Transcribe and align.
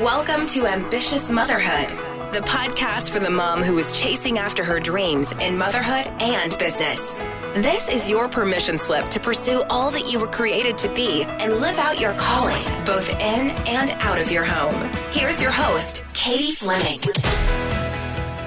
Welcome 0.00 0.46
to 0.46 0.66
Ambitious 0.66 1.30
Motherhood, 1.30 1.90
the 2.32 2.40
podcast 2.40 3.10
for 3.10 3.18
the 3.18 3.28
mom 3.28 3.62
who 3.62 3.76
is 3.76 3.92
chasing 3.92 4.38
after 4.38 4.64
her 4.64 4.80
dreams 4.80 5.32
in 5.32 5.58
motherhood 5.58 6.06
and 6.22 6.56
business. 6.56 7.16
This 7.52 7.90
is 7.90 8.08
your 8.08 8.26
permission 8.26 8.78
slip 8.78 9.10
to 9.10 9.20
pursue 9.20 9.62
all 9.68 9.90
that 9.90 10.10
you 10.10 10.18
were 10.18 10.26
created 10.26 10.78
to 10.78 10.94
be 10.94 11.24
and 11.24 11.56
live 11.56 11.76
out 11.78 12.00
your 12.00 12.14
calling, 12.14 12.64
both 12.86 13.10
in 13.10 13.50
and 13.68 13.90
out 13.98 14.18
of 14.18 14.32
your 14.32 14.42
home. 14.42 14.90
Here's 15.10 15.42
your 15.42 15.50
host, 15.50 16.02
Katie 16.14 16.52
Fleming. 16.52 17.00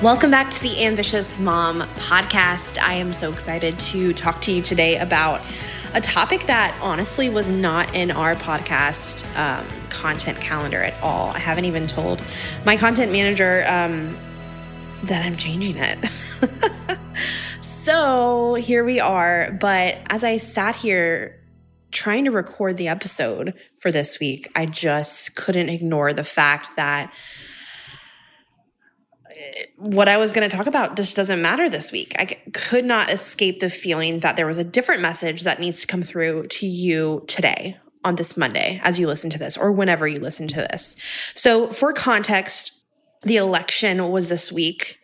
Welcome 0.02 0.32
back 0.32 0.50
to 0.50 0.62
the 0.64 0.84
Ambitious 0.84 1.38
Mom 1.38 1.82
podcast. 1.98 2.82
I 2.82 2.96
am 2.96 3.14
so 3.14 3.32
excited 3.32 3.80
to 3.80 4.12
talk 4.16 4.42
to 4.42 4.52
you 4.52 4.64
today 4.64 4.98
about 4.98 5.40
a 5.94 6.02
topic 6.02 6.48
that 6.48 6.76
honestly 6.82 7.30
was 7.30 7.52
not 7.52 7.94
in 7.94 8.10
our 8.10 8.34
podcast 8.34 9.24
um, 9.38 9.64
content 9.94 10.41
calendar 10.41 10.81
at 10.81 11.02
all. 11.02 11.30
I 11.30 11.40
haven't 11.40 11.66
even 11.66 11.88
told 11.88 12.22
my 12.66 12.76
content 12.76 13.12
manager 13.12 13.63
um, 13.68 14.18
that 15.04 15.23
I'm 15.23 15.38
changing 15.38 15.77
it. 15.77 15.99
so 17.62 18.55
here 18.55 18.84
we 18.84 18.99
are. 18.99 19.55
But 19.62 19.99
as 20.09 20.23
I 20.23 20.38
sat 20.38 20.76
here 20.76 21.40
trying 21.91 22.26
to 22.26 22.32
record 22.32 22.77
the 22.77 22.88
episode 22.88 23.54
for 23.80 23.91
this 23.91 24.20
week, 24.20 24.52
I 24.55 24.66
just 24.66 25.35
couldn't 25.35 25.70
ignore 25.70 26.12
the 26.12 26.23
fact 26.23 26.76
that 26.76 27.13
what 29.77 30.07
I 30.07 30.18
was 30.18 30.32
going 30.32 30.49
to 30.49 30.55
talk 30.55 30.68
about 30.68 30.96
just 30.96 31.16
doesn't 31.16 31.41
matter 31.41 31.70
this 31.70 31.91
week. 31.91 32.16
I 32.18 32.26
could 32.54 32.85
not 32.85 33.12
escape 33.12 33.60
the 33.60 33.70
feeling 33.70 34.21
that 34.21 34.38
there 34.38 34.48
was 34.48 34.57
a 34.57 34.63
different 34.63 35.02
message 35.02 35.44
that 35.44 35.60
needs 35.60 35.82
to 35.82 35.88
come 35.88 36.02
through 36.02 36.48
to 36.48 36.66
you 36.66 37.23
today 37.27 37.77
on 38.03 38.16
this 38.16 38.35
Monday 38.38 38.80
as 38.84 38.99
you 38.99 39.07
listen 39.07 39.30
to 39.30 39.38
this 39.38 39.57
or 39.57 39.71
whenever 39.71 40.07
you 40.07 40.20
listen 40.20 40.48
to 40.49 40.67
this. 40.71 40.95
So, 41.34 41.70
for 41.71 41.93
context, 41.93 42.84
the 43.21 43.37
election 43.37 44.10
was 44.10 44.29
this 44.29 44.51
week 44.51 44.99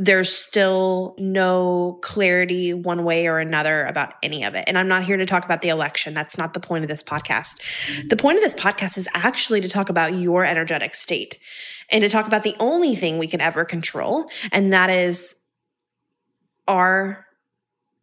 there's 0.00 0.34
still 0.34 1.14
no 1.18 1.98
clarity 2.00 2.72
one 2.72 3.04
way 3.04 3.26
or 3.26 3.38
another 3.38 3.84
about 3.84 4.14
any 4.22 4.42
of 4.42 4.54
it. 4.54 4.64
And 4.66 4.78
I'm 4.78 4.88
not 4.88 5.04
here 5.04 5.18
to 5.18 5.26
talk 5.26 5.44
about 5.44 5.60
the 5.60 5.68
election. 5.68 6.14
That's 6.14 6.38
not 6.38 6.54
the 6.54 6.60
point 6.60 6.84
of 6.84 6.88
this 6.88 7.02
podcast. 7.02 8.08
The 8.08 8.16
point 8.16 8.38
of 8.38 8.42
this 8.42 8.54
podcast 8.54 8.96
is 8.96 9.06
actually 9.12 9.60
to 9.60 9.68
talk 9.68 9.90
about 9.90 10.14
your 10.14 10.42
energetic 10.42 10.94
state 10.94 11.38
and 11.90 12.00
to 12.00 12.08
talk 12.08 12.26
about 12.26 12.44
the 12.44 12.56
only 12.58 12.96
thing 12.96 13.18
we 13.18 13.26
can 13.26 13.42
ever 13.42 13.62
control, 13.62 14.30
and 14.50 14.72
that 14.72 14.88
is 14.88 15.34
our 16.66 17.26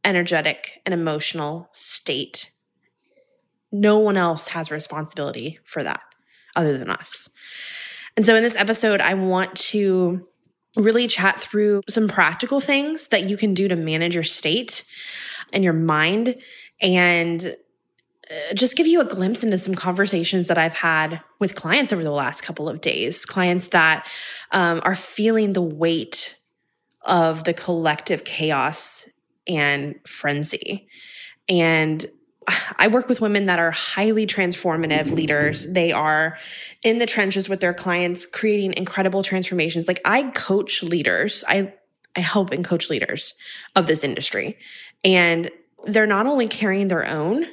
energetic 0.03 0.81
and 0.85 0.93
emotional 0.93 1.67
state. 1.71 2.51
No 3.71 3.97
one 3.99 4.17
else 4.17 4.49
has 4.49 4.71
responsibility 4.71 5.59
for 5.65 5.83
that 5.83 6.01
other 6.55 6.77
than 6.77 6.89
us. 6.89 7.29
And 8.15 8.25
so 8.25 8.35
in 8.35 8.43
this 8.43 8.55
episode, 8.55 8.99
I 8.99 9.13
want 9.13 9.55
to 9.55 10.27
really 10.75 11.07
chat 11.07 11.39
through 11.39 11.81
some 11.89 12.07
practical 12.07 12.59
things 12.59 13.07
that 13.07 13.23
you 13.29 13.37
can 13.37 13.53
do 13.53 13.67
to 13.67 13.75
manage 13.75 14.15
your 14.15 14.23
state 14.23 14.85
and 15.53 15.63
your 15.63 15.73
mind 15.73 16.35
and 16.81 17.55
uh, 18.29 18.53
just 18.53 18.75
give 18.75 18.87
you 18.87 19.01
a 19.01 19.05
glimpse 19.05 19.43
into 19.43 19.57
some 19.57 19.73
conversations 19.73 20.47
that 20.47 20.57
I've 20.57 20.73
had 20.73 21.21
with 21.39 21.55
clients 21.55 21.93
over 21.93 22.03
the 22.03 22.11
last 22.11 22.41
couple 22.41 22.67
of 22.67 22.81
days. 22.81 23.25
Clients 23.25 23.69
that 23.69 24.07
um, 24.51 24.81
are 24.83 24.95
feeling 24.95 25.53
the 25.53 25.61
weight 25.61 26.37
of 27.01 27.43
the 27.45 27.53
collective 27.53 28.23
chaos 28.23 29.07
and 29.47 29.95
frenzy. 30.05 30.87
And 31.47 32.05
I 32.77 32.87
work 32.87 33.09
with 33.09 33.21
women 33.21 33.45
that 33.47 33.59
are 33.59 33.71
highly 33.71 34.25
transformative 34.25 35.11
leaders. 35.11 35.65
They 35.67 35.91
are 35.91 36.37
in 36.83 36.99
the 36.99 37.05
trenches 37.05 37.49
with 37.49 37.59
their 37.59 37.73
clients, 37.73 38.25
creating 38.25 38.73
incredible 38.75 39.23
transformations. 39.23 39.87
Like 39.87 40.01
I 40.05 40.23
coach 40.31 40.83
leaders, 40.83 41.43
I, 41.47 41.73
I 42.15 42.21
help 42.21 42.51
and 42.51 42.63
coach 42.63 42.89
leaders 42.89 43.35
of 43.75 43.87
this 43.87 44.03
industry. 44.03 44.57
And 45.03 45.51
they're 45.85 46.07
not 46.07 46.25
only 46.25 46.47
carrying 46.47 46.87
their 46.87 47.05
own 47.05 47.45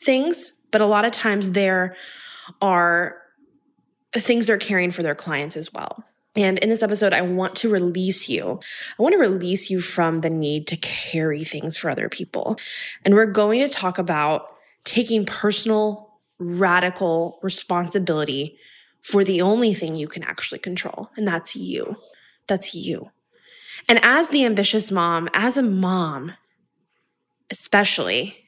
things, 0.00 0.52
but 0.70 0.80
a 0.80 0.86
lot 0.86 1.04
of 1.04 1.12
times 1.12 1.50
there 1.50 1.96
are 2.60 3.16
things 4.14 4.46
they're 4.46 4.58
carrying 4.58 4.90
for 4.90 5.02
their 5.02 5.14
clients 5.14 5.56
as 5.56 5.72
well. 5.72 6.04
And 6.38 6.56
in 6.58 6.68
this 6.68 6.84
episode, 6.84 7.12
I 7.12 7.22
want 7.22 7.56
to 7.56 7.68
release 7.68 8.28
you. 8.28 8.60
I 8.96 9.02
want 9.02 9.12
to 9.12 9.18
release 9.18 9.70
you 9.70 9.80
from 9.80 10.20
the 10.20 10.30
need 10.30 10.68
to 10.68 10.76
carry 10.76 11.42
things 11.42 11.76
for 11.76 11.90
other 11.90 12.08
people. 12.08 12.56
And 13.04 13.14
we're 13.14 13.26
going 13.26 13.58
to 13.58 13.68
talk 13.68 13.98
about 13.98 14.46
taking 14.84 15.26
personal, 15.26 16.20
radical 16.38 17.40
responsibility 17.42 18.56
for 19.02 19.24
the 19.24 19.42
only 19.42 19.74
thing 19.74 19.96
you 19.96 20.06
can 20.06 20.22
actually 20.22 20.60
control. 20.60 21.10
And 21.16 21.26
that's 21.26 21.56
you. 21.56 21.96
That's 22.46 22.72
you. 22.72 23.10
And 23.88 23.98
as 24.04 24.28
the 24.28 24.44
ambitious 24.44 24.92
mom, 24.92 25.28
as 25.34 25.56
a 25.56 25.62
mom, 25.62 26.34
especially, 27.50 28.44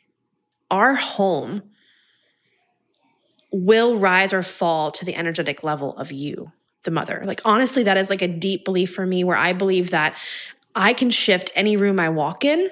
our 0.70 0.94
home 0.94 1.62
will 3.50 3.98
rise 3.98 4.32
or 4.32 4.44
fall 4.44 4.92
to 4.92 5.04
the 5.04 5.16
energetic 5.16 5.64
level 5.64 5.96
of 5.96 6.12
you 6.12 6.52
the 6.84 6.90
mother. 6.90 7.22
Like, 7.24 7.40
honestly, 7.44 7.82
that 7.84 7.96
is 7.96 8.10
like 8.10 8.22
a 8.22 8.28
deep 8.28 8.64
belief 8.64 8.94
for 8.94 9.06
me 9.06 9.24
where 9.24 9.36
I 9.36 9.52
believe 9.52 9.90
that 9.90 10.16
I 10.74 10.92
can 10.92 11.10
shift 11.10 11.50
any 11.54 11.76
room 11.76 12.00
I 12.00 12.08
walk 12.08 12.44
in 12.44 12.70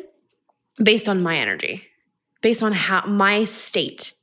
based 0.82 1.08
on 1.08 1.22
my 1.22 1.36
energy, 1.36 1.84
based 2.40 2.62
on 2.62 2.72
how 2.72 3.06
my 3.06 3.44
state. 3.44 4.14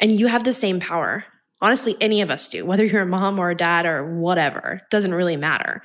And 0.00 0.12
you 0.12 0.26
have 0.26 0.44
the 0.44 0.52
same 0.52 0.80
power. 0.80 1.24
Honestly, 1.62 1.96
any 2.00 2.20
of 2.20 2.30
us 2.30 2.48
do, 2.48 2.66
whether 2.66 2.84
you're 2.84 3.02
a 3.02 3.06
mom 3.06 3.38
or 3.38 3.50
a 3.50 3.56
dad 3.56 3.86
or 3.86 4.18
whatever, 4.18 4.82
doesn't 4.90 5.14
really 5.14 5.36
matter. 5.36 5.82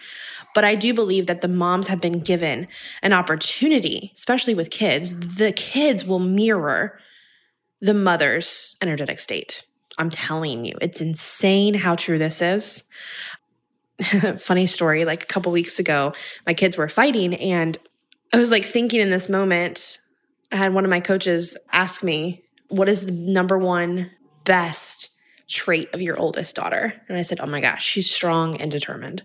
But 0.54 0.66
I 0.66 0.76
do 0.76 0.94
believe 0.94 1.28
that 1.28 1.40
the 1.40 1.48
moms 1.48 1.88
have 1.88 2.02
been 2.02 2.20
given 2.20 2.68
an 3.02 3.14
opportunity, 3.14 4.12
especially 4.18 4.54
with 4.54 4.70
kids. 4.70 5.18
The 5.38 5.54
kids 5.54 6.04
will 6.04 6.20
mirror 6.20 7.00
the 7.80 7.94
mother's 7.94 8.76
energetic 8.82 9.20
state. 9.20 9.64
I'm 9.98 10.10
telling 10.10 10.66
you, 10.66 10.76
it's 10.82 11.02
insane 11.02 11.74
how 11.74 11.96
true 11.96 12.18
this 12.18 12.42
is. 12.42 12.84
Funny 14.38 14.66
story, 14.66 15.06
like 15.06 15.24
a 15.24 15.28
couple 15.28 15.52
weeks 15.52 15.80
ago, 15.80 16.14
my 16.46 16.54
kids 16.54 16.78
were 16.78 16.90
fighting 16.90 17.36
and 17.36 17.78
I 18.34 18.38
was 18.38 18.52
like 18.52 18.66
thinking 18.66 19.02
in 19.02 19.10
this 19.10 19.30
moment, 19.30 19.98
I 20.52 20.56
had 20.56 20.74
one 20.74 20.86
of 20.86 20.90
my 20.90 21.02
coaches 21.02 21.58
ask 21.72 22.04
me, 22.04 22.44
what 22.70 22.90
is 22.90 23.06
the 23.06 23.12
number 23.12 23.58
one 23.58 24.10
best 24.46 25.10
trait 25.50 25.90
of 25.94 26.02
your 26.02 26.18
oldest 26.18 26.56
daughter? 26.56 26.94
And 27.10 27.18
I 27.18 27.22
said, 27.22 27.40
oh 27.42 27.46
my 27.46 27.60
gosh, 27.60 27.86
she's 27.86 28.10
strong 28.10 28.58
and 28.58 28.72
determined. 28.72 29.24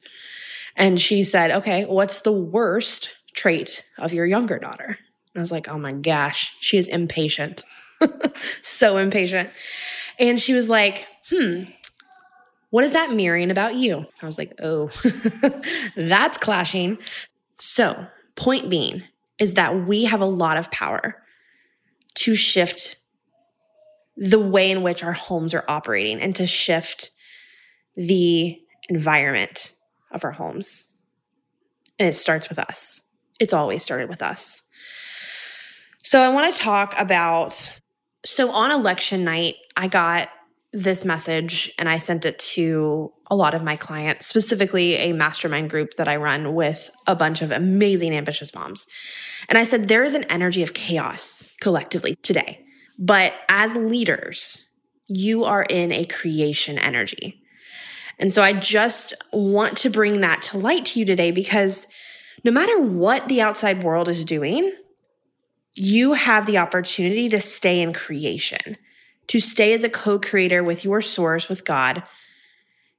And 0.76 1.00
she 1.00 1.25
said, 1.25 1.50
okay, 1.53 1.84
what's 1.84 2.21
the 2.21 2.32
worst 2.32 3.10
trait 3.34 3.84
of 3.99 4.12
your 4.12 4.26
younger 4.26 4.59
daughter? 4.59 4.99
And 5.37 5.41
I 5.41 5.41
was 5.41 5.53
like, 5.53 5.69
oh 5.69 5.78
my 5.78 5.93
gosh, 5.93 6.53
she 6.60 6.76
is 6.76 6.88
impatient. 6.88 7.62
so 8.62 8.99
impatient. 8.99 9.50
And 10.19 10.41
she 10.41 10.54
was 10.54 10.69
like, 10.69 11.06
hmm, 11.28 11.60
what 12.71 12.84
is 12.84 12.93
that 12.93 13.12
mirroring 13.12 13.50
about 13.50 13.75
you? 13.75 14.06
I 14.21 14.27
was 14.27 14.38
like, 14.38 14.53
oh, 14.62 14.91
that's 15.97 16.38
clashing. 16.38 16.99
So, 17.59 18.06
point 18.34 18.69
being 18.69 19.03
is 19.38 19.55
that 19.55 19.87
we 19.87 20.05
have 20.05 20.21
a 20.21 20.26
lot 20.26 20.56
of 20.56 20.71
power 20.71 21.22
to 22.16 22.34
shift 22.34 22.97
the 24.16 24.41
way 24.41 24.71
in 24.71 24.82
which 24.82 25.03
our 25.03 25.12
homes 25.12 25.55
are 25.55 25.65
operating 25.69 26.21
and 26.21 26.34
to 26.37 26.47
shift 26.47 27.10
the 27.97 28.59
environment 28.88 29.72
of 30.10 30.25
our 30.25 30.32
homes. 30.32 30.93
And 31.99 32.09
it 32.09 32.15
starts 32.15 32.49
with 32.49 32.59
us. 32.59 33.03
It's 33.38 33.53
always 33.53 33.82
started 33.82 34.09
with 34.09 34.22
us. 34.22 34.62
So, 36.03 36.21
I 36.21 36.28
want 36.28 36.55
to 36.55 36.60
talk 36.60 36.94
about 36.99 37.72
so 38.26 38.50
on 38.50 38.70
election 38.70 39.25
night, 39.25 39.56
I 39.76 39.88
got 39.88 40.28
this 40.72 41.04
message 41.04 41.72
and 41.78 41.88
I 41.88 41.99
sent 41.99 42.26
it 42.26 42.38
to 42.38 43.12
a 43.31 43.37
lot 43.37 43.55
of 43.55 43.62
my 43.62 43.76
clients, 43.76 44.26
specifically 44.26 44.96
a 44.96 45.12
mastermind 45.12 45.70
group 45.70 45.94
that 45.94 46.08
I 46.08 46.17
run 46.17 46.55
with 46.55 46.90
a 47.06 47.17
bunch 47.17 47.40
of 47.40 47.50
amazing, 47.50 48.14
ambitious 48.14 48.55
moms. 48.55 48.87
And 49.49 49.56
I 49.56 49.64
said, 49.64 49.88
there 49.88 50.05
is 50.05 50.14
an 50.14 50.25
energy 50.25 50.62
of 50.62 50.75
chaos 50.75 51.49
collectively 51.61 52.17
today. 52.17 52.64
But 52.99 53.32
as 53.49 53.75
leaders, 53.75 54.67
you 55.08 55.44
are 55.44 55.62
in 55.62 55.93
a 55.93 56.05
creation 56.05 56.78
energy. 56.78 57.43
And 58.19 58.32
so 58.32 58.43
I 58.43 58.52
just 58.52 59.14
want 59.32 59.76
to 59.78 59.90
bring 59.90 60.20
that 60.20 60.43
to 60.43 60.58
light 60.58 60.87
to 60.87 61.00
you 61.00 61.06
today 61.06 61.31
because 61.31 61.87
no 62.44 62.50
matter 62.50 62.81
what 62.81 63.28
the 63.28 63.40
outside 63.40 63.82
world 63.82 64.08
is 64.08 64.25
doing, 64.25 64.73
you 65.76 66.14
have 66.14 66.46
the 66.46 66.58
opportunity 66.58 67.28
to 67.28 67.40
stay 67.40 67.81
in 67.81 67.93
creation, 67.93 68.78
to 69.28 69.38
stay 69.38 69.75
as 69.75 69.84
a 69.84 69.90
co 69.90 70.19
creator 70.19 70.64
with 70.64 70.84
your 70.84 71.02
source, 71.02 71.49
with 71.49 71.64
God, 71.64 72.02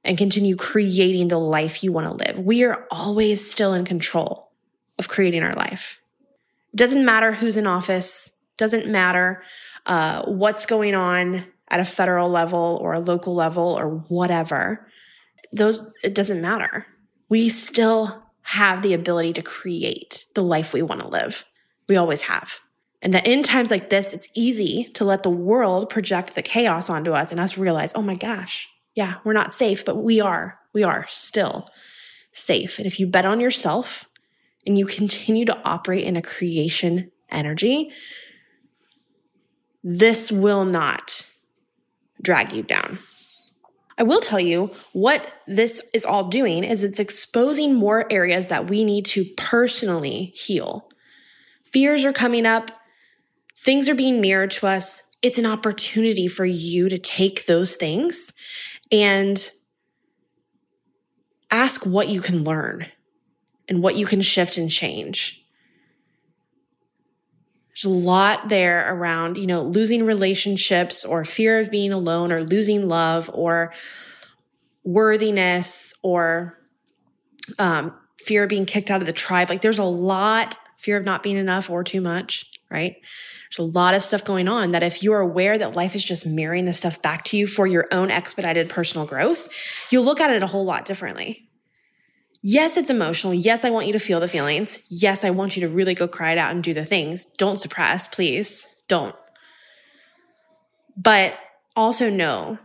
and 0.04 0.16
continue 0.16 0.56
creating 0.56 1.28
the 1.28 1.40
life 1.40 1.82
you 1.82 1.92
want 1.92 2.08
to 2.08 2.14
live. 2.14 2.38
We 2.38 2.64
are 2.64 2.86
always 2.90 3.50
still 3.50 3.74
in 3.74 3.84
control 3.84 4.52
of 4.98 5.08
creating 5.08 5.42
our 5.42 5.54
life. 5.54 5.98
It 6.72 6.76
doesn't 6.76 7.04
matter 7.04 7.32
who's 7.32 7.56
in 7.56 7.66
office, 7.66 8.36
doesn't 8.56 8.86
matter 8.86 9.42
uh, 9.86 10.22
what's 10.26 10.66
going 10.66 10.94
on 10.94 11.46
at 11.68 11.80
a 11.80 11.84
federal 11.84 12.30
level 12.30 12.78
or 12.80 12.94
a 12.94 13.00
local 13.00 13.34
level 13.34 13.76
or 13.78 13.88
whatever. 14.08 14.88
those, 15.52 15.82
it 16.04 16.14
doesn't 16.14 16.40
matter. 16.40 16.86
We 17.28 17.48
still 17.48 18.22
have 18.42 18.82
the 18.82 18.94
ability 18.94 19.34
to 19.34 19.42
create 19.42 20.26
the 20.34 20.42
life 20.42 20.72
we 20.72 20.82
want 20.82 21.00
to 21.00 21.08
live. 21.08 21.44
We 21.88 21.96
always 21.96 22.22
have. 22.22 22.60
And 23.00 23.14
that 23.14 23.26
in 23.26 23.42
times 23.42 23.70
like 23.70 23.90
this, 23.90 24.12
it's 24.12 24.28
easy 24.34 24.90
to 24.94 25.04
let 25.04 25.22
the 25.22 25.30
world 25.30 25.88
project 25.88 26.34
the 26.34 26.42
chaos 26.42 26.90
onto 26.90 27.12
us 27.12 27.30
and 27.30 27.40
us 27.40 27.56
realize, 27.56 27.92
oh 27.94 28.02
my 28.02 28.16
gosh, 28.16 28.68
yeah, 28.94 29.16
we're 29.24 29.32
not 29.32 29.52
safe, 29.52 29.84
but 29.84 29.96
we 29.96 30.20
are. 30.20 30.58
We 30.72 30.82
are 30.82 31.06
still 31.08 31.68
safe. 32.32 32.78
And 32.78 32.86
if 32.86 32.98
you 32.98 33.06
bet 33.06 33.24
on 33.24 33.40
yourself 33.40 34.04
and 34.66 34.76
you 34.76 34.86
continue 34.86 35.44
to 35.44 35.58
operate 35.64 36.04
in 36.04 36.16
a 36.16 36.22
creation 36.22 37.12
energy, 37.30 37.92
this 39.84 40.32
will 40.32 40.64
not 40.64 41.24
drag 42.20 42.52
you 42.52 42.62
down. 42.64 42.98
I 43.96 44.04
will 44.04 44.20
tell 44.20 44.40
you 44.40 44.70
what 44.92 45.26
this 45.46 45.82
is 45.92 46.04
all 46.04 46.24
doing 46.24 46.62
is 46.62 46.84
it's 46.84 47.00
exposing 47.00 47.74
more 47.74 48.10
areas 48.12 48.46
that 48.48 48.68
we 48.68 48.84
need 48.84 49.06
to 49.06 49.24
personally 49.36 50.32
heal. 50.36 50.88
Fears 51.64 52.04
are 52.04 52.12
coming 52.12 52.46
up, 52.46 52.70
things 53.68 53.86
are 53.86 53.94
being 53.94 54.22
mirrored 54.22 54.50
to 54.50 54.66
us. 54.66 55.02
It's 55.20 55.38
an 55.38 55.44
opportunity 55.44 56.26
for 56.26 56.46
you 56.46 56.88
to 56.88 56.96
take 56.96 57.44
those 57.44 57.76
things 57.76 58.32
and 58.90 59.52
ask 61.50 61.84
what 61.84 62.08
you 62.08 62.22
can 62.22 62.44
learn 62.44 62.86
and 63.68 63.82
what 63.82 63.94
you 63.94 64.06
can 64.06 64.22
shift 64.22 64.56
and 64.56 64.70
change. 64.70 65.44
There's 67.68 67.84
a 67.84 67.94
lot 67.94 68.48
there 68.48 68.90
around, 68.90 69.36
you 69.36 69.46
know, 69.46 69.60
losing 69.64 70.06
relationships 70.06 71.04
or 71.04 71.26
fear 71.26 71.60
of 71.60 71.70
being 71.70 71.92
alone 71.92 72.32
or 72.32 72.44
losing 72.44 72.88
love 72.88 73.28
or 73.34 73.74
worthiness 74.82 75.92
or 76.00 76.58
um, 77.58 77.92
fear 78.18 78.44
of 78.44 78.48
being 78.48 78.64
kicked 78.64 78.90
out 78.90 79.02
of 79.02 79.06
the 79.06 79.12
tribe. 79.12 79.50
Like 79.50 79.60
there's 79.60 79.78
a 79.78 79.84
lot, 79.84 80.56
fear 80.78 80.96
of 80.96 81.04
not 81.04 81.22
being 81.22 81.36
enough 81.36 81.68
or 81.68 81.84
too 81.84 82.00
much, 82.00 82.46
right? 82.70 82.96
There's 83.50 83.58
a 83.58 83.70
lot 83.70 83.94
of 83.94 84.02
stuff 84.02 84.24
going 84.24 84.48
on 84.48 84.72
that 84.72 84.82
if 84.82 85.02
you're 85.02 85.20
aware 85.20 85.56
that 85.56 85.74
life 85.74 85.94
is 85.94 86.04
just 86.04 86.26
mirroring 86.26 86.66
the 86.66 86.72
stuff 86.72 87.00
back 87.00 87.24
to 87.24 87.36
you 87.36 87.46
for 87.46 87.66
your 87.66 87.86
own 87.92 88.10
expedited 88.10 88.68
personal 88.68 89.06
growth, 89.06 89.48
you'll 89.90 90.04
look 90.04 90.20
at 90.20 90.30
it 90.30 90.42
a 90.42 90.46
whole 90.46 90.64
lot 90.64 90.84
differently. 90.84 91.48
Yes, 92.42 92.76
it's 92.76 92.90
emotional. 92.90 93.34
Yes, 93.34 93.64
I 93.64 93.70
want 93.70 93.86
you 93.86 93.92
to 93.94 93.98
feel 93.98 94.20
the 94.20 94.28
feelings. 94.28 94.80
Yes, 94.88 95.24
I 95.24 95.30
want 95.30 95.56
you 95.56 95.62
to 95.62 95.68
really 95.68 95.94
go 95.94 96.06
cry 96.06 96.32
it 96.32 96.38
out 96.38 96.52
and 96.52 96.62
do 96.62 96.72
the 96.72 96.84
things. 96.84 97.26
Don't 97.36 97.58
suppress, 97.58 98.06
please. 98.06 98.68
Don't. 98.86 99.16
But 100.96 101.34
also 101.74 102.10
know 102.10 102.58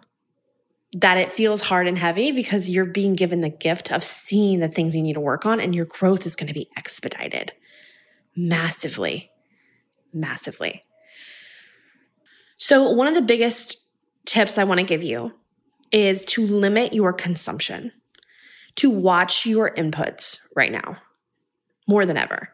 that 0.93 1.17
it 1.17 1.31
feels 1.31 1.61
hard 1.61 1.87
and 1.87 1.97
heavy 1.97 2.31
because 2.31 2.69
you're 2.69 2.85
being 2.85 3.13
given 3.13 3.41
the 3.41 3.49
gift 3.49 3.91
of 3.91 4.03
seeing 4.03 4.59
the 4.59 4.67
things 4.67 4.95
you 4.95 5.01
need 5.01 5.13
to 5.13 5.19
work 5.19 5.43
on, 5.43 5.59
and 5.59 5.73
your 5.73 5.85
growth 5.85 6.27
is 6.27 6.35
going 6.35 6.47
to 6.47 6.53
be 6.53 6.69
expedited 6.77 7.51
massively, 8.35 9.31
massively. 10.13 10.81
So, 12.57 12.91
one 12.91 13.07
of 13.07 13.15
the 13.15 13.21
biggest 13.21 13.77
tips 14.25 14.57
I 14.57 14.63
want 14.63 14.79
to 14.79 14.85
give 14.85 15.03
you 15.03 15.33
is 15.91 16.25
to 16.25 16.45
limit 16.45 16.93
your 16.93 17.13
consumption 17.13 17.91
to 18.75 18.89
watch 18.89 19.45
your 19.45 19.73
inputs 19.73 20.39
right 20.55 20.71
now 20.71 20.97
more 21.87 22.05
than 22.05 22.17
ever. 22.17 22.49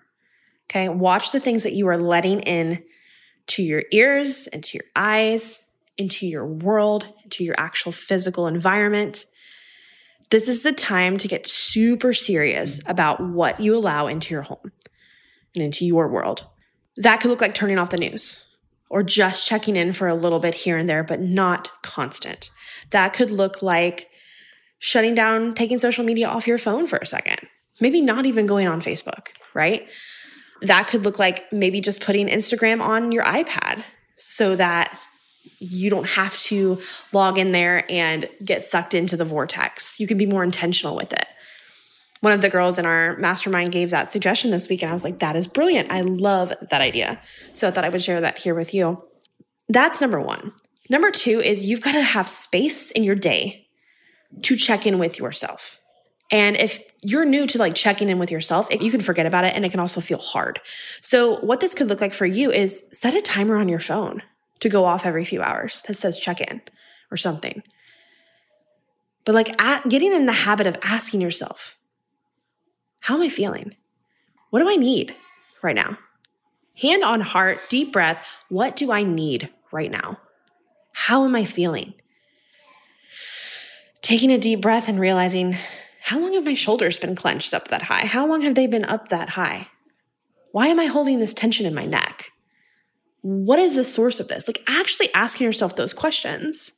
Okay. 0.69 0.89
Watch 0.89 1.31
the 1.31 1.39
things 1.39 1.63
that 1.63 1.73
you 1.73 1.88
are 1.88 1.97
letting 1.97 2.41
in 2.41 2.83
to 3.47 3.63
your 3.63 3.83
ears 3.91 4.47
into 4.47 4.77
your 4.77 4.85
eyes, 4.95 5.65
into 5.97 6.27
your 6.27 6.45
world, 6.45 7.07
into 7.23 7.44
your 7.44 7.56
actual 7.57 7.91
physical 7.91 8.47
environment. 8.47 9.25
This 10.29 10.47
is 10.47 10.61
the 10.61 10.71
time 10.71 11.17
to 11.17 11.27
get 11.27 11.47
super 11.47 12.13
serious 12.13 12.79
about 12.85 13.19
what 13.19 13.59
you 13.59 13.75
allow 13.75 14.06
into 14.07 14.33
your 14.33 14.44
home 14.44 14.71
and 15.56 15.63
into 15.63 15.85
your 15.85 16.07
world. 16.07 16.45
That 16.97 17.21
could 17.21 17.30
look 17.30 17.41
like 17.41 17.56
turning 17.56 17.77
off 17.77 17.89
the 17.89 17.97
news 17.97 18.44
or 18.89 19.03
just 19.03 19.45
checking 19.45 19.75
in 19.75 19.94
for 19.94 20.07
a 20.07 20.15
little 20.15 20.39
bit 20.39 20.56
here 20.56 20.77
and 20.77 20.89
there, 20.89 21.03
but 21.03 21.21
not 21.21 21.69
constant. 21.83 22.50
That 22.89 23.13
could 23.13 23.30
look 23.30 23.62
like 23.62 24.09
shutting 24.80 25.13
down, 25.13 25.53
taking 25.53 25.77
social 25.77 26.03
media 26.03 26.27
off 26.27 26.47
your 26.47 26.57
phone 26.57 26.88
for 26.88 26.97
a 26.97 27.06
second. 27.06 27.47
Maybe 27.80 28.01
not 28.01 28.25
even 28.25 28.45
going 28.45 28.68
on 28.68 28.81
Facebook, 28.81 29.27
right? 29.53 29.88
That 30.62 30.88
could 30.88 31.03
look 31.03 31.19
like 31.19 31.51
maybe 31.53 31.81
just 31.81 32.01
putting 32.01 32.27
Instagram 32.27 32.81
on 32.81 33.12
your 33.12 33.24
iPad 33.24 33.83
so 34.18 34.56
that 34.56 34.97
you 35.59 35.89
don't 35.89 36.07
have 36.07 36.38
to 36.39 36.81
log 37.13 37.38
in 37.38 37.51
there 37.51 37.89
and 37.89 38.27
get 38.44 38.63
sucked 38.63 38.94
into 38.94 39.15
the 39.15 39.25
vortex. 39.25 40.00
You 40.00 40.07
can 40.07 40.18
be 40.18 40.25
more 40.25 40.44
intentional 40.44 40.95
with 40.95 41.13
it. 41.13 41.25
One 42.21 42.33
of 42.33 42.42
the 42.42 42.50
girls 42.50 42.77
in 42.77 42.86
our 42.86 43.16
mastermind 43.18 43.71
gave 43.71 43.92
that 43.92 44.12
suggestion 44.12 44.51
this 44.51 44.68
week, 44.68 44.81
and 44.81 44.89
I 44.89 44.94
was 44.94 45.04
like, 45.04 45.19
that 45.19 45.36
is 45.36 45.48
brilliant. 45.48 45.92
I 45.92 46.01
love 46.01 46.54
that 46.69 46.81
idea. 46.81 47.21
So 47.54 47.68
I 47.68 47.71
thought 47.71 47.86
I 47.86 47.89
would 47.89 48.04
share 48.04 48.21
that 48.21 48.38
here 48.38 48.54
with 48.54 48.74
you. 48.74 49.01
That's 49.69 50.01
number 50.01 50.19
one. 50.19 50.51
Number 50.89 51.12
two 51.12 51.39
is 51.39 51.63
you've 51.63 51.81
got 51.81 51.94
to 51.94 52.01
have 52.01 52.27
space 52.27 52.92
in 52.92 53.04
your 53.04 53.16
day 53.16 53.68
to 54.42 54.56
check 54.56 54.86
in 54.86 55.00
with 55.00 55.19
yourself. 55.19 55.77
And 56.31 56.57
if 56.57 56.80
you're 57.01 57.25
new 57.25 57.48
to 57.48 57.57
like 57.57 57.74
checking 57.74 58.10
in 58.10 58.19
with 58.19 58.31
yourself, 58.31 58.68
you 58.71 58.92
can 58.92 59.01
forget 59.01 59.25
about 59.25 59.45
it 59.45 59.56
and 59.56 59.66
it 59.66 59.69
can 59.69 59.80
also 59.80 60.01
feel 60.01 60.19
hard. 60.19 60.60
So, 61.01 61.39
what 61.39 61.60
this 61.60 61.74
could 61.74 61.89
look 61.89 62.01
like 62.01 62.13
for 62.13 62.25
you 62.25 62.51
is 62.51 62.83
set 62.92 63.16
a 63.16 63.21
timer 63.21 63.57
on 63.57 63.69
your 63.69 63.80
phone 63.80 64.21
to 64.60 64.69
go 64.69 64.86
off 64.86 65.06
every 65.06 65.25
few 65.25 65.42
hours 65.42 65.81
that 65.83 65.95
says 65.95 66.19
check 66.19 66.42
in 66.42 66.62
or 67.10 67.18
something. 67.18 67.63
But 69.25 69.33
like 69.36 69.60
at, 69.62 69.88
getting 69.89 70.13
in 70.13 70.25
the 70.25 70.33
habit 70.33 70.68
of 70.68 70.77
asking 70.83 71.21
yourself, 71.21 71.75
how 72.99 73.15
am 73.15 73.21
I 73.21 73.29
feeling? 73.29 73.75
What 74.49 74.59
do 74.59 74.69
I 74.69 74.75
need 74.75 75.15
right 75.61 75.75
now? 75.75 75.97
Hand 76.77 77.03
on 77.03 77.21
heart, 77.21 77.59
deep 77.69 77.91
breath. 77.91 78.25
What 78.49 78.75
do 78.75 78.91
I 78.91 79.03
need 79.03 79.49
right 79.71 79.91
now? 79.91 80.19
How 80.93 81.25
am 81.25 81.35
I 81.35 81.45
feeling? 81.45 81.93
taking 84.01 84.31
a 84.31 84.37
deep 84.37 84.61
breath 84.61 84.87
and 84.87 84.99
realizing 84.99 85.55
how 86.01 86.19
long 86.19 86.33
have 86.33 86.45
my 86.45 86.53
shoulders 86.53 86.99
been 86.99 87.15
clenched 87.15 87.53
up 87.53 87.67
that 87.67 87.83
high? 87.83 88.05
How 88.05 88.27
long 88.27 88.41
have 88.41 88.55
they 88.55 88.67
been 88.67 88.85
up 88.85 89.09
that 89.09 89.29
high? 89.29 89.67
Why 90.51 90.67
am 90.67 90.79
I 90.79 90.85
holding 90.85 91.19
this 91.19 91.33
tension 91.33 91.65
in 91.65 91.75
my 91.75 91.85
neck? 91.85 92.31
What 93.21 93.59
is 93.59 93.75
the 93.75 93.83
source 93.83 94.19
of 94.19 94.27
this? 94.27 94.47
Like 94.47 94.63
actually 94.67 95.13
asking 95.13 95.45
yourself 95.45 95.75
those 95.75 95.93
questions. 95.93 96.73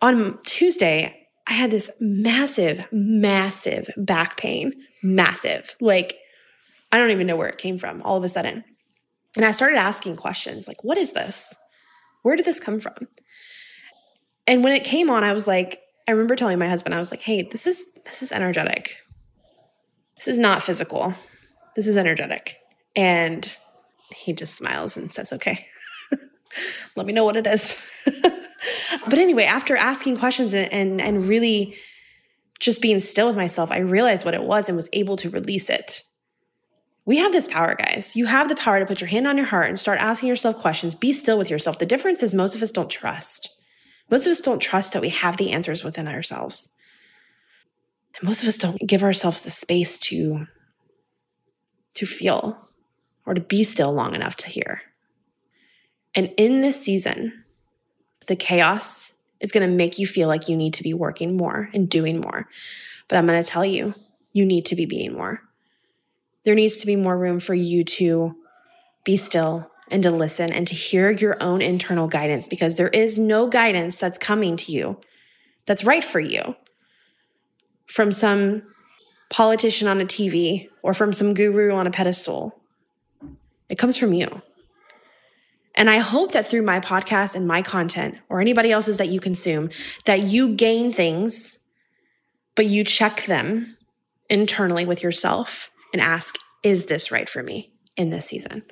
On 0.00 0.38
Tuesday, 0.44 1.27
I 1.48 1.52
had 1.54 1.70
this 1.70 1.90
massive, 1.98 2.84
massive 2.92 3.88
back 3.96 4.36
pain. 4.36 4.74
Massive. 5.02 5.74
Like, 5.80 6.16
I 6.92 6.98
don't 6.98 7.10
even 7.10 7.26
know 7.26 7.36
where 7.36 7.48
it 7.48 7.58
came 7.58 7.78
from 7.78 8.02
all 8.02 8.18
of 8.18 8.24
a 8.24 8.28
sudden. 8.28 8.64
And 9.34 9.44
I 9.44 9.50
started 9.52 9.78
asking 9.78 10.16
questions 10.16 10.68
like, 10.68 10.84
what 10.84 10.98
is 10.98 11.12
this? 11.12 11.56
Where 12.22 12.36
did 12.36 12.44
this 12.44 12.60
come 12.60 12.78
from? 12.78 13.08
And 14.46 14.62
when 14.62 14.74
it 14.74 14.84
came 14.84 15.08
on, 15.08 15.24
I 15.24 15.32
was 15.32 15.46
like, 15.46 15.80
I 16.06 16.12
remember 16.12 16.36
telling 16.36 16.58
my 16.58 16.68
husband, 16.68 16.94
I 16.94 16.98
was 16.98 17.10
like, 17.10 17.22
hey, 17.22 17.42
this 17.42 17.66
is 17.66 17.92
this 18.04 18.22
is 18.22 18.32
energetic. 18.32 18.96
This 20.16 20.28
is 20.28 20.38
not 20.38 20.62
physical. 20.62 21.14
This 21.76 21.86
is 21.86 21.96
energetic. 21.96 22.56
And 22.96 23.56
he 24.14 24.32
just 24.32 24.54
smiles 24.54 24.96
and 24.96 25.12
says, 25.12 25.32
okay. 25.34 25.66
Let 26.96 27.06
me 27.06 27.12
know 27.12 27.24
what 27.24 27.36
it 27.36 27.46
is. 27.46 27.76
but 29.04 29.18
anyway, 29.18 29.44
after 29.44 29.76
asking 29.76 30.16
questions 30.16 30.54
and, 30.54 30.72
and 30.72 31.00
and 31.00 31.26
really 31.26 31.76
just 32.60 32.82
being 32.82 32.98
still 32.98 33.26
with 33.26 33.36
myself, 33.36 33.70
I 33.70 33.78
realized 33.78 34.24
what 34.24 34.34
it 34.34 34.42
was 34.42 34.68
and 34.68 34.76
was 34.76 34.88
able 34.92 35.16
to 35.16 35.30
release 35.30 35.70
it. 35.70 36.02
We 37.04 37.16
have 37.18 37.32
this 37.32 37.48
power, 37.48 37.74
guys. 37.74 38.14
You 38.16 38.26
have 38.26 38.48
the 38.48 38.56
power 38.56 38.78
to 38.78 38.86
put 38.86 39.00
your 39.00 39.08
hand 39.08 39.26
on 39.26 39.38
your 39.38 39.46
heart 39.46 39.68
and 39.68 39.78
start 39.78 39.98
asking 39.98 40.28
yourself 40.28 40.56
questions. 40.56 40.94
Be 40.94 41.12
still 41.12 41.38
with 41.38 41.48
yourself. 41.48 41.78
The 41.78 41.86
difference 41.86 42.22
is 42.22 42.34
most 42.34 42.54
of 42.54 42.62
us 42.62 42.70
don't 42.70 42.90
trust. 42.90 43.48
Most 44.10 44.26
of 44.26 44.32
us 44.32 44.40
don't 44.40 44.58
trust 44.58 44.92
that 44.92 45.02
we 45.02 45.08
have 45.08 45.36
the 45.36 45.52
answers 45.52 45.84
within 45.84 46.06
ourselves. 46.06 46.68
And 48.18 48.28
most 48.28 48.42
of 48.42 48.48
us 48.48 48.58
don't 48.58 48.86
give 48.86 49.02
ourselves 49.02 49.40
the 49.40 49.50
space 49.50 49.98
to, 50.00 50.48
to 51.94 52.04
feel 52.04 52.68
or 53.24 53.34
to 53.34 53.40
be 53.40 53.64
still 53.64 53.92
long 53.92 54.14
enough 54.14 54.36
to 54.36 54.48
hear. 54.48 54.82
And 56.14 56.32
in 56.36 56.60
this 56.60 56.80
season, 56.80 57.44
the 58.28 58.36
chaos 58.36 59.12
is 59.40 59.52
going 59.52 59.68
to 59.68 59.74
make 59.74 59.98
you 59.98 60.06
feel 60.06 60.28
like 60.28 60.48
you 60.48 60.56
need 60.56 60.74
to 60.74 60.82
be 60.82 60.94
working 60.94 61.36
more 61.36 61.68
and 61.74 61.88
doing 61.88 62.20
more. 62.20 62.48
But 63.08 63.18
I'm 63.18 63.26
going 63.26 63.42
to 63.42 63.48
tell 63.48 63.64
you, 63.64 63.94
you 64.32 64.44
need 64.44 64.66
to 64.66 64.76
be 64.76 64.86
being 64.86 65.14
more. 65.14 65.42
There 66.44 66.54
needs 66.54 66.76
to 66.80 66.86
be 66.86 66.96
more 66.96 67.18
room 67.18 67.40
for 67.40 67.54
you 67.54 67.84
to 67.84 68.36
be 69.04 69.16
still 69.16 69.70
and 69.90 70.02
to 70.02 70.10
listen 70.10 70.52
and 70.52 70.66
to 70.66 70.74
hear 70.74 71.10
your 71.10 71.42
own 71.42 71.62
internal 71.62 72.06
guidance 72.06 72.46
because 72.46 72.76
there 72.76 72.88
is 72.88 73.18
no 73.18 73.48
guidance 73.48 73.98
that's 73.98 74.18
coming 74.18 74.56
to 74.58 74.72
you 74.72 75.00
that's 75.66 75.84
right 75.84 76.04
for 76.04 76.20
you 76.20 76.54
from 77.86 78.12
some 78.12 78.62
politician 79.30 79.88
on 79.88 80.00
a 80.00 80.04
TV 80.04 80.68
or 80.82 80.94
from 80.94 81.12
some 81.12 81.34
guru 81.34 81.72
on 81.74 81.86
a 81.86 81.90
pedestal. 81.90 82.60
It 83.68 83.78
comes 83.78 83.96
from 83.96 84.12
you. 84.12 84.42
And 85.78 85.88
I 85.88 85.98
hope 85.98 86.32
that 86.32 86.46
through 86.46 86.62
my 86.62 86.80
podcast 86.80 87.34
and 87.34 87.46
my 87.46 87.62
content 87.62 88.16
or 88.28 88.42
anybody 88.42 88.70
else's 88.70 88.98
that 88.98 89.08
you 89.08 89.20
consume, 89.20 89.70
that 90.04 90.24
you 90.24 90.54
gain 90.54 90.92
things 90.92 91.58
but 92.58 92.66
you 92.66 92.82
check 92.82 93.24
them 93.26 93.76
internally 94.28 94.84
with 94.84 95.00
yourself 95.00 95.70
and 95.92 96.02
ask, 96.02 96.34
is 96.64 96.86
this 96.86 97.12
right 97.12 97.28
for 97.28 97.40
me 97.40 97.72
in 97.96 98.10
this 98.10 98.26
season? 98.26 98.64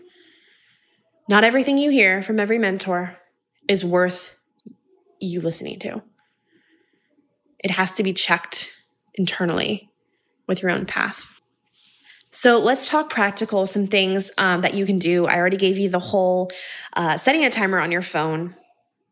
Not 1.28 1.44
everything 1.44 1.78
you 1.78 1.90
hear 1.90 2.20
from 2.20 2.40
every 2.40 2.58
mentor 2.58 3.16
is 3.68 3.84
worth 3.84 4.34
you 5.20 5.40
listening 5.40 5.78
to. 5.78 6.02
It 7.60 7.70
has 7.70 7.92
to 7.92 8.02
be 8.02 8.12
checked 8.12 8.72
internally 9.14 9.88
with 10.48 10.62
your 10.62 10.72
own 10.72 10.84
path. 10.84 11.28
So 12.36 12.58
let's 12.58 12.86
talk 12.86 13.08
practical, 13.08 13.64
some 13.64 13.86
things 13.86 14.30
um, 14.36 14.60
that 14.60 14.74
you 14.74 14.84
can 14.84 14.98
do. 14.98 15.24
I 15.24 15.36
already 15.36 15.56
gave 15.56 15.78
you 15.78 15.88
the 15.88 15.98
whole 15.98 16.50
uh, 16.92 17.16
setting 17.16 17.46
a 17.46 17.48
timer 17.48 17.80
on 17.80 17.90
your 17.90 18.02
phone 18.02 18.54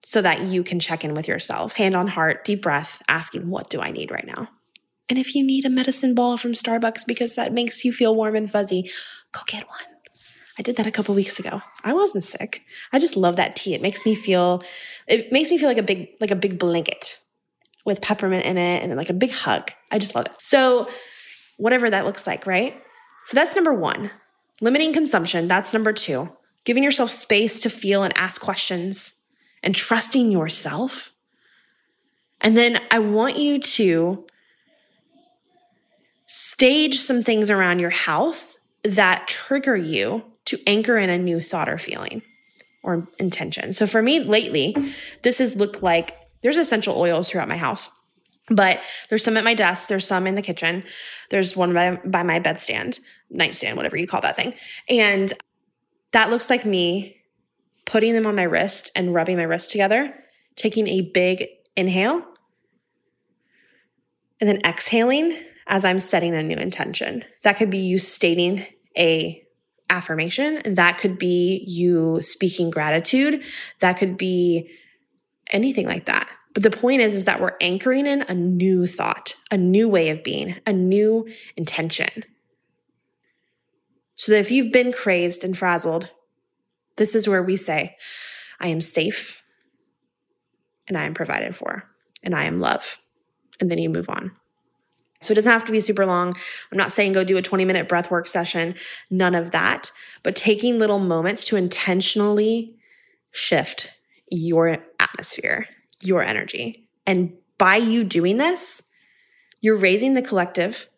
so 0.03 0.21
that 0.21 0.43
you 0.43 0.63
can 0.63 0.79
check 0.79 1.07
in 1.07 1.15
with 1.15 1.27
yourself, 1.27 1.73
hand 1.73 1.97
on 1.97 2.07
heart, 2.07 2.45
deep 2.45 2.61
breath, 2.61 3.01
asking, 3.09 3.49
What 3.49 3.71
do 3.71 3.81
I 3.81 3.93
need 3.93 4.11
right 4.11 4.27
now? 4.27 4.51
And 5.09 5.19
if 5.19 5.35
you 5.35 5.43
need 5.43 5.65
a 5.65 5.71
medicine 5.71 6.15
ball 6.15 6.37
from 6.37 6.53
Starbucks 6.53 7.07
because 7.07 7.35
that 7.37 7.55
makes 7.55 7.83
you 7.83 7.95
feel 7.95 8.15
warm 8.15 8.37
and 8.37 8.53
fuzzy, 8.53 8.91
go 9.33 9.41
get 9.47 9.67
one. 9.69 9.79
I 10.59 10.63
did 10.63 10.77
that 10.77 10.87
a 10.87 10.91
couple 10.91 11.15
weeks 11.15 11.39
ago. 11.39 11.63
I 11.83 11.95
wasn't 11.95 12.25
sick. 12.25 12.61
I 12.93 12.99
just 12.99 13.17
love 13.17 13.37
that 13.37 13.57
tea. 13.57 13.73
It 13.73 13.81
makes 13.81 14.05
me 14.05 14.15
feel 14.15 14.61
it 15.07 15.33
makes 15.33 15.51
me 15.51 15.57
feel 15.57 15.69
like 15.69 15.79
a 15.79 15.83
big 15.83 16.09
like 16.21 16.31
a 16.31 16.37
big 16.37 16.59
blanket 16.59 17.19
with 17.87 18.03
peppermint 18.03 18.45
in 18.45 18.59
it 18.59 18.83
and 18.83 18.95
like 18.97 19.09
a 19.09 19.15
big 19.15 19.31
hug. 19.31 19.71
I 19.91 19.99
just 19.99 20.15
love 20.15 20.27
it. 20.27 20.33
So 20.43 20.91
whatever 21.57 21.89
that 21.89 22.05
looks 22.05 22.27
like, 22.27 22.47
right? 22.47 22.83
So 23.25 23.35
that's 23.35 23.55
number 23.55 23.73
1. 23.73 24.11
Limiting 24.61 24.93
consumption, 24.93 25.49
that's 25.49 25.73
number 25.73 25.93
2. 25.93 26.29
Giving 26.65 26.83
yourself 26.83 27.11
space 27.11 27.59
to 27.61 27.71
feel 27.71 28.03
and 28.03 28.17
ask 28.17 28.41
questions 28.41 29.15
and 29.63 29.75
trusting 29.75 30.31
yourself. 30.31 31.11
And 32.41 32.57
then 32.57 32.81
I 32.91 32.99
want 32.99 33.39
you 33.39 33.59
to 33.59 34.27
stage 36.27 36.99
some 37.01 37.23
things 37.23 37.51
around 37.51 37.79
your 37.79 37.91
house 37.91 38.59
that 38.83 39.29
trigger 39.29 39.77
you 39.77 40.23
to 40.47 40.59
anchor 40.67 40.99
in 40.99 41.09
a 41.11 41.19
new 41.19 41.41
thought 41.41 41.69
or 41.69 41.79
feeling 41.79 42.23
or 42.83 43.09
intention. 43.19 43.73
So 43.73 43.87
for 43.87 44.03
me 44.03 44.21
lately, 44.21 44.77
this 45.23 45.39
has 45.39 45.57
looked 45.57 45.83
like 45.83 46.17
there's 46.43 46.59
essential 46.59 46.99
oils 46.99 47.31
throughout 47.31 47.49
my 47.49 47.57
house. 47.57 47.89
But 48.51 48.81
there's 49.09 49.25
some 49.25 49.37
at 49.37 49.45
my 49.45 49.55
desk, 49.55 49.89
there's 49.89 50.07
some 50.07 50.27
in 50.27 50.35
the 50.35 50.43
kitchen, 50.43 50.85
there's 51.31 51.57
one 51.57 51.73
by, 51.73 51.99
by 52.05 52.23
my 52.23 52.41
bedstand, 52.41 53.01
nightstand, 53.31 53.77
whatever 53.77 53.97
you 53.97 54.07
call 54.07 54.21
that 54.21 54.37
thing. 54.37 54.55
And 54.89 55.33
that 56.13 56.31
looks 56.31 56.51
like 56.51 56.67
me 56.67 57.23
putting 57.87 58.15
them 58.15 58.27
on 58.27 58.35
my 58.35 58.43
wrist 58.43 58.91
and 58.95 59.15
rubbing 59.15 59.37
my 59.37 59.45
wrist 59.45 59.71
together, 59.71 60.15
taking 60.57 60.89
a 60.89 61.01
big 61.01 61.47
inhale, 61.77 62.23
and 64.41 64.49
then 64.49 64.61
exhaling 64.65 65.37
as 65.67 65.85
I'm 65.85 65.99
setting 65.99 66.35
a 66.35 66.43
new 66.43 66.57
intention. 66.57 67.25
That 67.43 67.57
could 67.57 67.71
be 67.71 67.79
you 67.79 67.99
stating 67.99 68.67
a 68.97 69.43
affirmation, 69.91 70.75
that 70.75 70.99
could 70.99 71.19
be 71.19 71.65
you 71.67 72.21
speaking 72.21 72.71
gratitude, 72.71 73.45
that 73.81 73.95
could 73.95 74.17
be 74.17 74.71
anything 75.51 75.87
like 75.87 76.07
that. 76.07 76.29
But 76.55 76.63
the 76.63 76.71
point 76.71 77.03
is 77.03 77.15
is 77.15 77.25
that 77.25 77.41
we're 77.41 77.57
anchoring 77.61 78.07
in 78.07 78.23
a 78.23 78.35
new 78.35 78.87
thought, 78.87 79.35
a 79.51 79.57
new 79.57 79.89
way 79.89 80.09
of 80.09 80.23
being, 80.23 80.57
a 80.67 80.73
new 80.73 81.29
intention. 81.57 82.25
So 84.15 84.33
that 84.33 84.39
if 84.39 84.51
you've 84.51 84.73
been 84.73 84.93
crazed 84.93 85.43
and 85.43 85.59
frazzled, 85.59 86.11
this 86.97 87.17
is 87.17 87.29
where 87.29 87.43
we 87.43 87.57
say, 87.57 87.97
I 88.61 88.69
am 88.69 88.81
safe 88.81 89.43
and 90.87 90.97
I 90.97 91.05
am 91.05 91.15
provided 91.15 91.57
for 91.57 91.85
and 92.23 92.35
I 92.35 92.45
am 92.45 92.59
love. 92.59 92.99
And 93.61 93.71
then 93.71 93.79
you 93.79 93.91
move 93.91 94.09
on. 94.09 94.33
So 95.23 95.33
it 95.33 95.37
doesn't 95.37 95.53
have 95.53 95.65
to 95.65 95.73
be 95.73 95.81
super 95.81 96.05
long. 96.05 96.33
I'm 96.71 96.79
not 96.79 96.93
saying 96.93 97.13
go 97.13 97.25
do 97.25 97.37
a 97.37 97.43
20 97.43 97.65
minute 97.65 97.89
breath 97.89 98.11
work 98.11 98.27
session, 98.27 98.75
none 99.11 99.35
of 99.35 99.51
that, 99.53 99.91
but 100.23 100.37
taking 100.37 100.79
little 100.79 100.99
moments 100.99 101.47
to 101.47 101.57
intentionally 101.57 102.77
shift 103.33 103.91
your 104.31 104.79
atmosphere, 105.01 105.67
your 106.07 106.23
energy. 106.23 106.89
And 107.07 107.33
by 107.59 107.77
you 107.77 108.05
doing 108.05 108.37
this, 108.37 108.83
you're 109.61 109.77
raising 109.77 110.15
the 110.15 110.23
collective, 110.23 110.89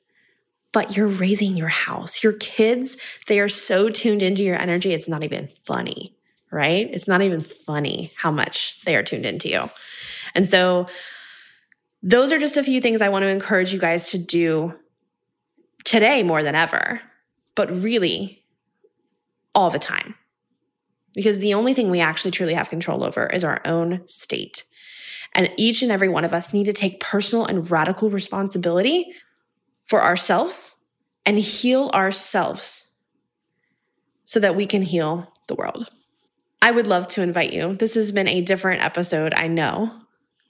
but 0.73 0.97
you're 0.97 1.07
raising 1.07 1.57
your 1.57 1.69
house. 1.69 2.23
Your 2.23 2.33
kids, 2.35 2.97
they 3.29 3.41
are 3.41 3.49
so 3.49 3.89
tuned 3.89 4.23
into 4.23 4.43
your 4.43 4.61
energy, 4.61 4.93
it's 4.93 5.09
not 5.09 5.25
even 5.25 5.49
funny, 5.65 6.17
right? 6.51 6.89
It's 6.93 7.09
not 7.09 7.23
even 7.23 7.43
funny 7.43 8.13
how 8.17 8.31
much 8.31 8.81
they 8.85 8.97
are 8.97 9.03
tuned 9.03 9.27
into 9.27 9.49
you. 9.49 9.71
And 10.35 10.49
so, 10.49 10.87
those 12.03 12.33
are 12.33 12.39
just 12.39 12.57
a 12.57 12.63
few 12.63 12.81
things 12.81 13.01
I 13.01 13.09
want 13.09 13.23
to 13.25 13.29
encourage 13.29 13.73
you 13.73 13.81
guys 13.81 14.11
to 14.11 14.19
do 14.19 14.75
today 15.85 16.23
more 16.23 16.43
than 16.43 16.55
ever, 16.55 17.01
but 17.55 17.71
really 17.71 18.45
all 19.55 19.71
the 19.71 19.79
time. 19.79 20.15
Because 21.15 21.39
the 21.39 21.55
only 21.55 21.73
thing 21.73 21.91
we 21.91 22.01
actually 22.01 22.33
truly 22.33 22.55
have 22.55 22.69
control 22.69 23.03
over 23.03 23.27
is 23.27 23.43
our 23.43 23.61
own 23.65 24.03
state. 24.07 24.65
And 25.37 25.53
each 25.59 25.83
and 25.83 25.93
every 25.93 26.09
one 26.09 26.25
of 26.25 26.33
us 26.33 26.55
need 26.55 26.65
to 26.65 26.73
take 26.73 26.99
personal 26.99 27.45
and 27.45 27.71
radical 27.71 28.11
responsibility 28.11 29.13
for 29.85 30.03
ourselves 30.03 30.75
and 31.27 31.39
heal 31.39 31.91
ourselves 31.95 32.89
so 34.25 34.41
that 34.41 34.57
we 34.57 34.65
can 34.65 34.81
heal 34.81 35.31
the 35.47 35.55
world. 35.55 35.91
I 36.63 36.71
would 36.71 36.87
love 36.87 37.07
to 37.09 37.23
invite 37.23 37.53
you. 37.53 37.75
This 37.75 37.95
has 37.95 38.13
been 38.13 38.29
a 38.29 38.41
different 38.41 38.83
episode, 38.83 39.35
I 39.35 39.47
know, 39.47 39.93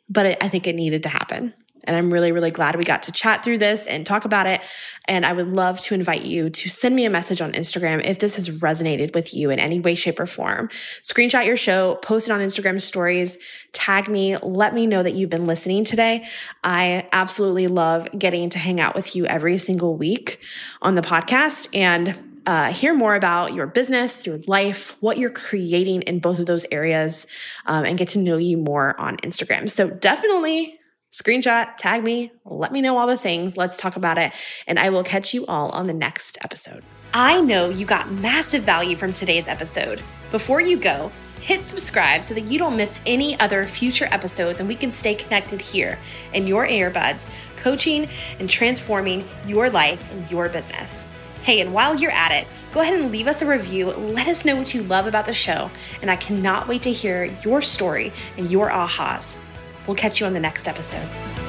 but 0.08 0.42
I 0.42 0.48
think 0.48 0.68
it 0.68 0.76
needed 0.76 1.02
to 1.02 1.08
happen. 1.08 1.52
And 1.86 1.96
I'm 1.96 2.12
really, 2.12 2.32
really 2.32 2.50
glad 2.50 2.76
we 2.76 2.84
got 2.84 3.04
to 3.04 3.12
chat 3.12 3.44
through 3.44 3.58
this 3.58 3.86
and 3.86 4.04
talk 4.06 4.24
about 4.24 4.46
it. 4.46 4.60
And 5.06 5.24
I 5.24 5.32
would 5.32 5.48
love 5.48 5.80
to 5.80 5.94
invite 5.94 6.24
you 6.24 6.50
to 6.50 6.68
send 6.68 6.96
me 6.96 7.04
a 7.04 7.10
message 7.10 7.40
on 7.40 7.52
Instagram 7.52 8.04
if 8.04 8.18
this 8.18 8.36
has 8.36 8.48
resonated 8.48 9.14
with 9.14 9.34
you 9.34 9.50
in 9.50 9.58
any 9.58 9.80
way, 9.80 9.94
shape, 9.94 10.20
or 10.20 10.26
form. 10.26 10.68
Screenshot 11.02 11.46
your 11.46 11.56
show, 11.56 11.96
post 11.96 12.28
it 12.28 12.32
on 12.32 12.40
Instagram 12.40 12.80
stories, 12.80 13.38
tag 13.72 14.08
me, 14.08 14.36
let 14.38 14.74
me 14.74 14.86
know 14.86 15.02
that 15.02 15.14
you've 15.14 15.30
been 15.30 15.46
listening 15.46 15.84
today. 15.84 16.26
I 16.64 17.08
absolutely 17.12 17.68
love 17.68 18.08
getting 18.18 18.50
to 18.50 18.58
hang 18.58 18.80
out 18.80 18.94
with 18.94 19.14
you 19.14 19.26
every 19.26 19.58
single 19.58 19.96
week 19.96 20.40
on 20.82 20.94
the 20.94 21.02
podcast. 21.02 21.68
And 21.72 22.36
uh, 22.46 22.72
hear 22.72 22.94
more 22.94 23.16
about 23.16 23.54
your 23.54 23.66
business, 23.66 24.24
your 24.24 24.38
life, 24.46 24.96
what 25.00 25.18
you're 25.18 25.30
creating 25.30 26.02
in 26.02 26.20
both 26.20 26.38
of 26.38 26.46
those 26.46 26.64
areas, 26.70 27.26
um, 27.66 27.84
and 27.84 27.98
get 27.98 28.08
to 28.08 28.18
know 28.18 28.36
you 28.36 28.56
more 28.56 28.98
on 29.00 29.16
Instagram. 29.18 29.68
So 29.68 29.90
definitely 29.90 30.75
screenshot, 31.16 31.76
tag 31.78 32.04
me, 32.04 32.30
let 32.44 32.72
me 32.72 32.82
know 32.82 32.98
all 32.98 33.06
the 33.06 33.16
things. 33.16 33.56
Let's 33.56 33.78
talk 33.78 33.96
about 33.96 34.18
it. 34.18 34.32
And 34.66 34.78
I 34.78 34.90
will 34.90 35.02
catch 35.02 35.32
you 35.32 35.46
all 35.46 35.70
on 35.70 35.86
the 35.86 35.94
next 35.94 36.36
episode. 36.44 36.84
I 37.14 37.40
know 37.40 37.70
you 37.70 37.86
got 37.86 38.10
massive 38.10 38.64
value 38.64 38.96
from 38.96 39.12
today's 39.12 39.48
episode. 39.48 40.02
Before 40.30 40.60
you 40.60 40.76
go, 40.76 41.10
hit 41.40 41.62
subscribe 41.62 42.22
so 42.22 42.34
that 42.34 42.42
you 42.42 42.58
don't 42.58 42.76
miss 42.76 42.98
any 43.06 43.38
other 43.40 43.66
future 43.66 44.08
episodes 44.10 44.60
and 44.60 44.68
we 44.68 44.74
can 44.74 44.90
stay 44.90 45.14
connected 45.14 45.62
here 45.62 45.98
in 46.34 46.46
your 46.46 46.68
earbuds, 46.68 47.24
coaching 47.56 48.08
and 48.38 48.50
transforming 48.50 49.26
your 49.46 49.70
life 49.70 50.12
and 50.12 50.30
your 50.30 50.50
business. 50.50 51.06
Hey, 51.44 51.60
and 51.60 51.72
while 51.72 51.94
you're 51.94 52.10
at 52.10 52.32
it, 52.32 52.46
go 52.72 52.80
ahead 52.80 52.98
and 52.98 53.12
leave 53.12 53.28
us 53.28 53.40
a 53.40 53.46
review. 53.46 53.86
Let 53.92 54.26
us 54.26 54.44
know 54.44 54.56
what 54.56 54.74
you 54.74 54.82
love 54.82 55.06
about 55.06 55.26
the 55.26 55.32
show. 55.32 55.70
And 56.02 56.10
I 56.10 56.16
cannot 56.16 56.66
wait 56.68 56.82
to 56.82 56.92
hear 56.92 57.24
your 57.42 57.62
story 57.62 58.12
and 58.36 58.50
your 58.50 58.68
ahas. 58.68 59.38
We'll 59.86 59.96
catch 59.96 60.20
you 60.20 60.26
on 60.26 60.32
the 60.32 60.40
next 60.40 60.68
episode. 60.68 61.45